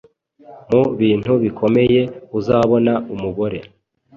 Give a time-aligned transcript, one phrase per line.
[0.71, 2.01] Mu bintu bikomeye
[2.39, 3.59] uzabona umugore,